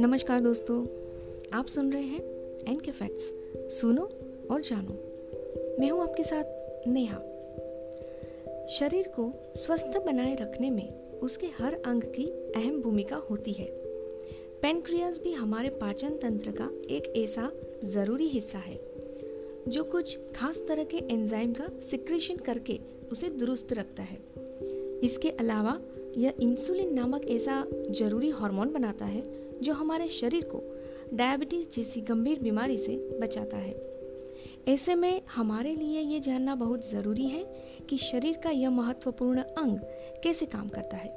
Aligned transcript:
नमस्कार 0.00 0.40
दोस्तों, 0.40 0.76
आप 1.58 1.66
सुन 1.66 1.92
रहे 1.92 2.02
हैं 2.02 2.20
एन 2.68 2.78
के 2.80 2.90
फैक्ट्स 2.90 3.80
सुनो 3.80 4.02
और 4.50 4.60
जानो। 4.60 4.92
मैं 5.80 5.90
हूँ 5.90 6.02
आपके 6.02 6.22
साथ 6.22 6.86
नेहा। 6.88 7.18
शरीर 8.68 9.08
को 9.08 9.30
स्वस्थ 9.56 9.98
बनाए 10.06 10.34
रखने 10.34 10.70
में 10.70 11.18
उसके 11.18 11.46
हर 11.46 11.74
अंग 11.74 12.02
की 12.02 12.24
अहम 12.56 12.80
भूमिका 12.82 13.16
होती 13.16 13.52
है। 13.52 13.66
पेनक्रियाज 14.62 15.18
भी 15.18 15.32
हमारे 15.32 15.68
पाचन 15.68 16.16
तंत्र 16.16 16.50
का 16.50 16.70
एक 16.94 17.12
ऐसा 17.16 17.52
ज़रूरी 17.84 18.28
हिस्सा 18.28 18.58
है, 18.58 18.80
जो 19.68 19.84
कुछ 19.84 20.18
खास 20.36 20.62
तरह 20.68 20.84
के 20.84 20.96
एंजाइम 20.96 21.52
का 21.52 21.68
सिक्रेशन 21.90 22.36
करके 22.36 22.80
उसे 23.12 23.28
दुरुस्त 23.28 23.72
रखता 23.72 24.02
है। 24.02 24.18
इसके 25.04 25.30
अलावा 25.30 25.80
यह 26.18 26.32
इंसुलिन 26.40 26.94
नामक 26.94 27.24
ऐसा 27.24 27.66
ज़रूरी 27.90 28.30
हार्मोन 28.30 28.72
बनाता 28.72 29.04
है, 29.04 29.22
जो 29.62 29.72
हमारे 29.72 30.08
शरीर 30.08 30.44
को 30.44 30.62
डायबिटीज़ 31.14 31.68
जैसी 31.76 32.00
गंभीर 32.00 32.38
बीमारी 32.38 32.78
से 32.78 33.18
बचाता 33.20 33.56
है। 33.56 34.00
ऐसे 34.68 34.94
में 34.94 35.22
हमारे 35.34 35.74
लिए 35.74 36.00
ये 36.00 36.20
जानना 36.20 36.54
बहुत 36.54 36.90
ज़रूरी 36.90 37.24
है 37.24 37.44
कि 37.88 37.98
शरीर 37.98 38.36
का 38.36 38.50
यह 38.50 38.70
महत्वपूर्ण 38.70 39.40
अंग 39.40 39.78
कैसे 40.22 40.46
काम 40.46 40.68
करता 40.68 40.96
है। 40.96 41.16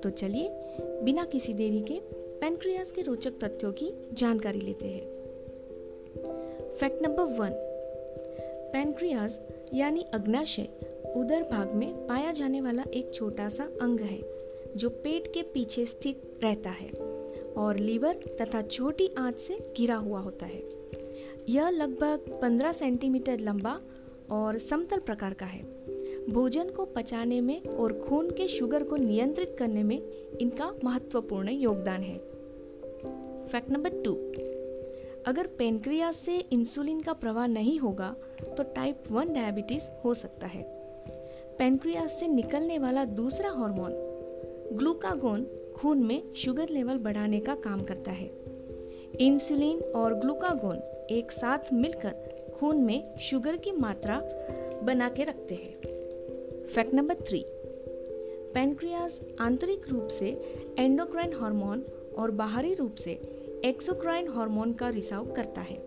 तो 0.00 0.10
चलिए, 0.10 0.48
बिना 0.80 1.24
किसी 1.24 1.54
देरी 1.54 1.80
के 1.80 2.00
पेनक्रियाज 2.40 2.90
के 2.90 3.02
रोचक 3.02 3.30
तथ्यों 3.30 3.72
की 3.72 3.90
जानकारी 4.12 4.60
लेते 4.60 4.86
हैं। 4.86 5.08
फैक्ट 6.74 7.02
नंबर 7.02 7.22
वन 7.22 7.50
पेनक्रियाज 8.72 9.38
यानी 9.74 10.02
अग्नाशय 10.02 10.68
उदर 11.18 11.42
भाग 11.42 11.72
में 11.74 12.06
पाया 12.06 12.32
जाने 12.32 12.60
वाला 12.60 12.84
एक 12.94 13.14
छोटा 13.14 13.48
सा 13.48 13.64
अंग 13.82 14.00
है, 14.00 14.20
जो 14.76 14.88
पेट 14.88 15.26
के 15.26 15.42
पीछे 15.42 15.86
स्थित 15.86 16.38
रहता 16.42 16.70
है 16.70 16.90
और 17.56 17.76
लीवर 17.76 18.14
तथा 18.40 18.62
छोटी 18.62 19.10
आंत 19.18 19.36
से 19.36 19.58
घिरा 19.76 19.96
हुआ 19.96 20.20
होता 20.20 20.46
है। 20.46 20.62
यह 21.48 21.68
लगभग 21.68 22.38
15 22.42 22.72
सेंटीमीटर 22.72 23.40
लंबा 23.40 23.80
और 24.30 24.58
समतल 24.58 24.98
प्रकार 24.98 25.34
का 25.34 25.46
है। 25.46 25.62
भोजन 26.30 26.70
को 26.70 26.84
पचाने 26.84 27.40
में 27.40 27.62
और 27.62 27.92
खून 27.98 28.30
के 28.30 28.48
शुगर 28.48 28.82
को 28.82 28.96
नियंत्रित 28.96 29.56
करने 29.58 29.82
में 29.82 30.00
इनका 30.40 30.72
महत्वपूर्ण 30.84 31.50
योगदान 31.50 32.02
है। 32.02 32.18
फैक्ट 33.46 33.70
नंबर 33.70 34.02
टू, 34.04 34.14
अगर 35.26 35.46
पेनक्रिया 35.46 36.12
से 36.12 36.38
इंसुलिन 36.52 37.00
का 37.00 37.12
प्रवाह 37.12 37.46
नहीं 37.46 37.78
होगा 37.78 38.14
तो 38.56 38.62
टाइप 38.62 39.04
वन 39.10 39.32
डायबिटीज़ 39.32 39.88
हो 40.04 40.14
सकता 40.14 40.46
है। 40.46 40.77
पेनक्रियाज 41.58 42.10
से 42.10 42.28
निकलने 42.28 42.78
वाला 42.78 43.04
दूसरा 43.04 43.50
हार्मोन, 43.50 43.92
ग्लूकागोन, 44.72 45.46
खून 45.76 46.02
में 46.02 46.34
शुगर 46.34 46.68
लेवल 46.68 46.98
बढ़ाने 46.98 47.40
का 47.40 47.54
काम 47.54 47.80
करता 47.80 48.10
है। 48.10 48.30
इंसुलिन 49.20 49.80
और 49.80 50.14
ग्लूकागोन 50.14 50.78
एक 51.10 51.32
साथ 51.32 51.72
मिलकर 51.72 52.14
खून 52.54 52.76
में 52.76 53.16
शुगर 53.16 53.56
की 53.56 53.72
मात्रा 53.72 54.20
बना 54.82 55.08
के 55.08 55.24
रखते 55.24 55.54
हैं। 55.54 55.76
फैक्ट 56.66 56.94
नंबर 56.94 57.14
थ्री 57.14 57.44
पेनक्रियाज 58.54 59.20
आंतरिक 59.40 59.88
रूप 59.88 60.08
से 60.08 60.28
एंडोक्राइन 60.78 61.32
हार्मोन 61.32 61.84
और 62.18 62.30
बाहरी 62.30 62.74
रूप 62.74 62.94
से 62.94 63.12
एक्सोक्राइन 63.64 64.28
हार्मोन 64.28 64.72
का 64.72 64.88
रिसाव 64.88 65.32
करता 65.32 65.60
है। 65.60 65.82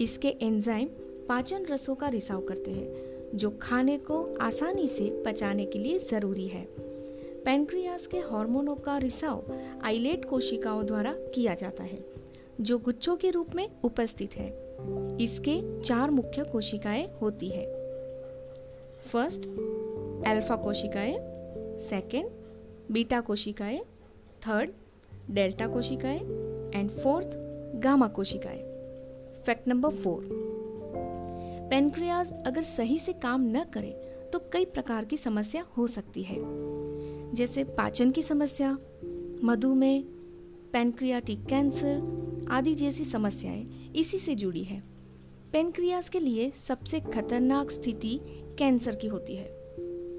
इसके 0.00 0.28
एंजाइम 0.28 0.88
पाचन 1.28 1.66
रसों 1.66 1.94
का 1.94 2.08
रिसाव 2.08 2.40
करते 2.40 2.70
हैं 2.70 3.13
जो 3.34 3.58
खाने 3.62 3.98
को 3.98 4.36
आसानी 4.40 4.88
से 4.88 5.22
पचाने 5.26 5.64
के 5.64 5.78
लिए 5.78 5.98
ज़रूरी 5.98 6.48
है। 6.48 6.68
पेनक्रियास 7.44 8.06
के 8.06 8.18
हार्मोनों 8.18 8.76
का 8.76 8.98
रिसाव 8.98 9.44
आइलेट 9.84 10.24
कोशिकाओं 10.24 10.86
द्वारा 10.86 11.12
किया 11.12 11.54
जाता 11.54 11.84
है, 11.84 12.04
जो 12.60 12.78
गुच्छों 12.78 13.16
के 13.16 13.30
रूप 13.30 13.54
में 13.54 13.70
उपस्थित 13.84 14.32
है। 14.32 14.48
इसके 15.20 15.82
चार 15.82 16.10
मुख्य 16.10 16.44
कोशिकाएँ 16.44 17.10
होती 17.22 17.48
है। 17.48 17.66
फ़र्स्ट, 19.12 19.40
अल्फ़ा 20.26 20.56
कोशिकाएँ। 20.56 21.18
सेकेंड, 21.78 22.30
बीटा 22.90 23.20
कोशिकाएँ। 23.20 23.80
थर्ड, 24.48 24.70
डेल्टा 25.30 25.66
कोशिकाएँ। 25.66 26.20
एंड 26.74 26.90
फोर्थ, 26.90 27.28
गामा 27.82 28.08
कोशिकाएँ। 28.08 28.62
Fact 29.46 29.68
number 29.68 29.90
four. 29.90 30.43
पेनक्रियाज 31.74 32.32
अगर 32.46 32.62
सही 32.62 32.98
से 32.98 33.12
काम 33.12 33.44
न 33.46 33.64
करे 33.64 33.90
तो 34.32 34.38
कई 34.52 34.64
प्रकार 34.64 35.04
की 35.04 35.16
समस्या 35.16 35.64
हो 35.78 35.86
सकती 35.86 36.22
है। 36.22 36.36
जैसे 37.34 37.64
पाचन 37.64 38.10
की 38.10 38.22
समस्या 38.22 38.78
मधुमेह 39.44 40.04
पेनक्रियाटिक 40.72 41.44
कैंसर 41.46 42.46
आदि 42.50 42.74
जैसी 42.74 43.04
समस्याएँ 43.04 43.92
इसी 43.96 44.18
से 44.18 44.34
जुड़ी 44.34 44.64
है। 44.64 44.82
पेनक्रियाज 45.52 46.08
के 46.08 46.20
लिए 46.20 46.52
सबसे 46.68 47.00
खतरनाक 47.00 47.70
स्थिति 47.70 48.20
कैंसर 48.58 48.96
की 48.96 49.06
होती 49.06 49.36
है। 49.36 49.48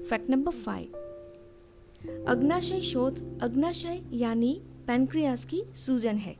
Fact 0.02 0.30
number 0.30 0.52
five. 0.52 2.24
अग्नाशय 2.28 2.80
शोध 2.80 3.38
अग्नाशय 3.42 4.02
यानी 4.12 4.60
पेनक्रियाज 4.86 5.44
की 5.44 5.64
सूजन 5.74 6.16
है। 6.16 6.36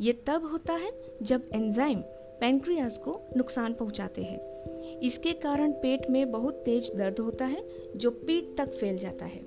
ये 0.00 0.12
तब 0.26 0.44
होता 0.44 0.72
है 0.72 1.18
जब 1.22 1.50
एंजाइम 1.54 2.02
पेनक्रियाज 2.40 2.96
को 2.96 3.20
नुकसान 3.36 3.72
पहुंचाते 3.72 4.22
हैं। 4.22 5.00
इसके 5.00 5.32
कारण 5.32 5.72
पेट 5.72 6.10
में 6.10 6.30
बहुत 6.30 6.54
तेज 6.54 6.90
दर्द 6.96 7.18
होता 7.18 7.44
है, 7.44 7.64
जो 7.96 8.10
पीठ 8.10 8.56
तक 8.58 8.70
फैल 8.70 8.98
जाता 8.98 9.24
है। 9.24 9.42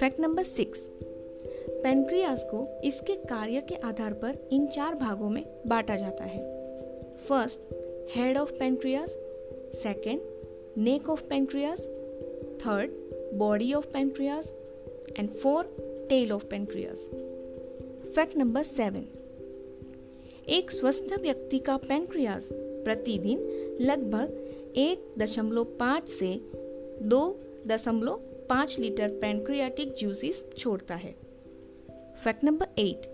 फैक्ट 0.00 0.20
नंबर 0.20 0.42
सिक्स। 0.42 0.88
पेनक्रियाज 1.82 2.44
को 2.44 2.80
इसके 2.84 3.14
कार्य 3.14 3.60
के 3.60 3.74
आधार 3.74 4.12
पर 4.12 4.48
इन 4.52 4.66
चार 4.66 4.94
भागों 4.94 5.28
में 5.30 5.44
बांटा 5.66 5.96
जाता 5.96 6.24
है। 6.24 6.40
First, 7.28 7.60
head 8.16 8.38
of 8.38 8.52
pancreas 8.52 9.10
second, 9.76 10.20
neck 10.78 11.08
of 11.10 11.22
pancreas 11.22 11.80
third, 12.60 12.90
body 13.34 13.72
of 13.72 13.86
pancreas 13.86 14.52
and 15.18 15.30
four 15.30 15.64
tail 16.08 16.32
of 16.32 16.44
pancreas 16.44 16.98
fact 18.14 18.36
number 18.36 18.62
seven. 18.62 19.06
एक 20.50 20.70
स्वस्थ 20.70 21.12
व्यक्ति 21.22 21.58
का 21.58 21.76
पेनक्रियाज 21.76 22.44
प्रतिदिन 22.84 23.38
लगभग 23.80 24.76
एक 24.76 25.04
दशमलव 25.18 25.64
पाँच 25.80 26.08
से 26.08 26.32
दो 27.02 27.20
दशमलव 27.66 28.20
पाँच 28.48 28.78
लीटर 28.78 29.08
पेनक्रियाटिक 29.08 29.92
जूसिस 29.94 30.42
छोड़ता 30.58 30.94
है। 30.94 31.14
फैक्ट 32.24 32.44
नंबर 32.44 32.80
एट, 32.80 33.06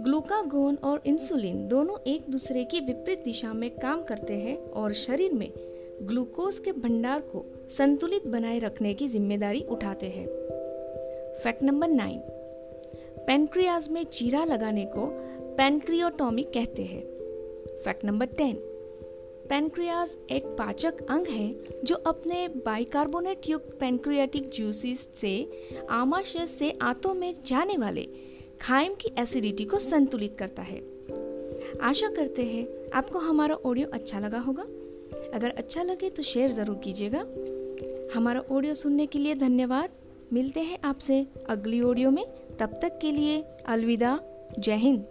ग्लूकागोन 0.00 0.78
और 0.84 1.02
इंसुलिन 1.06 1.66
दोनों 1.68 1.98
एक 2.06 2.30
दूसरे 2.30 2.64
की 2.64 2.80
विपरीत 2.80 3.24
दिशा 3.24 3.52
में 3.52 3.70
काम 3.70 4.02
करते 4.02 4.34
हैं 4.34 4.56
और 4.72 4.92
शरीर 4.94 5.32
में 5.32 5.50
ग्लूकोज 6.02 6.58
के 6.58 6.72
भंडार 6.72 7.20
को 7.20 7.44
संतुलित 7.78 8.26
बनाए 8.26 8.58
रखने 8.58 8.94
की 8.94 9.08
ज़िम्मेदारी 9.08 9.62
उठाते 9.70 10.06
हैं। 10.06 10.26
फैक्ट 11.38 11.62
नंबर 11.62 11.88
नाइन 11.88 12.20
पेनक्रियाज 13.26 13.88
में 13.88 14.04
चीरा 14.04 14.44
लगाने 14.44 14.84
को 14.86 15.10
पेनक्रियोटोमी 15.58 16.42
कहते 16.42 16.82
हैं। 16.82 17.00
Fact 17.84 18.04
number 18.04 18.26
ten. 18.26 18.56
पेनक्रियाज 19.48 20.10
एक 20.30 20.44
पाचक 20.46 21.00
अंग 21.10 21.26
है, 21.26 21.48
जो 21.84 21.94
अपने 21.94 22.46
बाइकार्बोनेट 22.66 23.48
युक्त 23.48 23.76
पेनक्रियाटिक 23.80 24.48
जूसिस 24.50 25.00
से 25.20 25.32
आमाशय 25.90 26.46
से 26.46 26.70
आंतों 26.82 27.14
में 27.14 27.34
जाने 27.46 27.76
वाले 27.76 28.06
खाइम 28.60 28.94
की 28.94 29.10
एसिडिटी 29.18 29.64
को 29.64 29.78
संतुलित 29.78 30.36
करता 30.38 30.62
है। 30.62 30.80
आशा 31.82 32.08
करते 32.08 32.42
हैं 32.42 32.66
आपको 32.94 33.18
हमारा 33.18 33.54
ऑडियो 33.54 33.88
अच्छा 33.92 34.18
लगा 34.18 34.38
होगा। 34.38 34.62
अगर 35.34 35.50
अच्छा 35.50 35.82
लगे 35.82 36.10
तो 36.10 36.22
शेयर 36.22 36.52
ज़रूर 36.52 36.80
कीजिएगा। 36.84 37.26
हमारा 38.14 38.44
ऑडियो 38.50 38.74
सुनने 38.74 39.06
के 39.06 39.18
लिए 39.18 39.34
धन्यवाद। 39.34 39.90
मिलते 40.32 40.60
हैं 40.60 40.78
आपसे 40.84 41.26
अगली 41.48 41.80
ऑडियो 41.82 42.10
में। 42.10 42.24
तब 42.60 42.80
तक 42.82 42.98
के 43.02 43.12
लिए 43.12 43.44
अलविदा। 43.66 44.18
जय 44.58 44.76
हिंद। 44.76 45.06